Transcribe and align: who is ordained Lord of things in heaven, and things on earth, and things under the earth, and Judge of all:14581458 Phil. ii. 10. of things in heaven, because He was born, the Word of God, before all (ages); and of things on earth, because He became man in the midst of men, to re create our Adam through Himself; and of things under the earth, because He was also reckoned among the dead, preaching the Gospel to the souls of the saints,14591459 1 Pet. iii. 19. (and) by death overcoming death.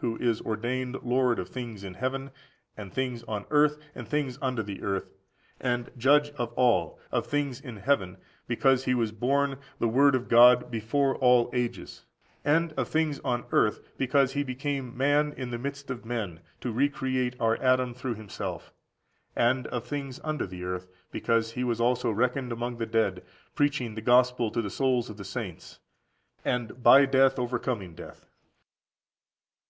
who 0.00 0.18
is 0.18 0.42
ordained 0.42 0.98
Lord 1.02 1.38
of 1.38 1.48
things 1.48 1.82
in 1.82 1.94
heaven, 1.94 2.30
and 2.76 2.92
things 2.92 3.22
on 3.22 3.46
earth, 3.48 3.78
and 3.94 4.06
things 4.06 4.38
under 4.42 4.62
the 4.62 4.82
earth, 4.82 5.14
and 5.58 5.88
Judge 5.96 6.28
of 6.32 6.52
all:14581458 6.52 6.54
Phil. 6.76 7.18
ii. 7.18 7.22
10. 7.22 7.22
of 7.22 7.26
things 7.32 7.60
in 7.62 7.76
heaven, 7.78 8.16
because 8.46 8.84
He 8.84 8.92
was 8.94 9.12
born, 9.12 9.56
the 9.78 9.88
Word 9.88 10.14
of 10.14 10.28
God, 10.28 10.70
before 10.70 11.16
all 11.16 11.48
(ages); 11.54 12.04
and 12.44 12.74
of 12.74 12.88
things 12.88 13.18
on 13.20 13.46
earth, 13.50 13.80
because 13.96 14.32
He 14.34 14.42
became 14.42 14.94
man 14.94 15.32
in 15.38 15.48
the 15.52 15.58
midst 15.58 15.88
of 15.90 16.04
men, 16.04 16.40
to 16.60 16.70
re 16.70 16.90
create 16.90 17.34
our 17.40 17.56
Adam 17.56 17.94
through 17.94 18.16
Himself; 18.16 18.74
and 19.34 19.66
of 19.68 19.86
things 19.86 20.20
under 20.22 20.46
the 20.46 20.64
earth, 20.64 20.86
because 21.10 21.52
He 21.52 21.64
was 21.64 21.80
also 21.80 22.10
reckoned 22.10 22.52
among 22.52 22.76
the 22.76 22.84
dead, 22.84 23.22
preaching 23.54 23.94
the 23.94 24.02
Gospel 24.02 24.50
to 24.50 24.60
the 24.60 24.68
souls 24.68 25.08
of 25.08 25.16
the 25.16 25.24
saints,14591459 25.24 25.40
1 25.40 25.42
Pet. 25.48 25.64
iii. 25.64 26.50
19. 26.52 26.60
(and) 26.76 26.82
by 26.82 27.06
death 27.06 27.38
overcoming 27.38 27.94
death. 27.94 28.26